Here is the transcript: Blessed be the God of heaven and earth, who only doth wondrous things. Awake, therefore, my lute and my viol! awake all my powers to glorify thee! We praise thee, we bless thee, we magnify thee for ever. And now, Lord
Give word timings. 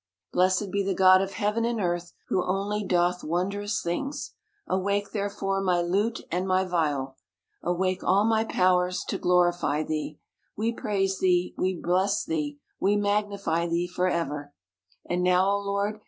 Blessed 0.33 0.71
be 0.71 0.81
the 0.81 0.95
God 0.95 1.21
of 1.21 1.33
heaven 1.33 1.63
and 1.63 1.79
earth, 1.79 2.13
who 2.29 2.43
only 2.43 2.83
doth 2.83 3.23
wondrous 3.23 3.83
things. 3.83 4.33
Awake, 4.65 5.11
therefore, 5.11 5.61
my 5.61 5.79
lute 5.79 6.21
and 6.31 6.47
my 6.47 6.65
viol! 6.65 7.17
awake 7.61 8.03
all 8.03 8.25
my 8.25 8.43
powers 8.43 9.03
to 9.09 9.19
glorify 9.19 9.83
thee! 9.83 10.17
We 10.57 10.73
praise 10.73 11.19
thee, 11.19 11.53
we 11.55 11.75
bless 11.79 12.25
thee, 12.25 12.57
we 12.79 12.95
magnify 12.95 13.67
thee 13.67 13.87
for 13.87 14.07
ever. 14.07 14.55
And 15.07 15.21
now, 15.21 15.51
Lord 15.55 15.99